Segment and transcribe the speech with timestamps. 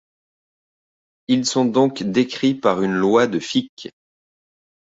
[1.27, 3.91] Ils sont donc décrits par une loi de Fick.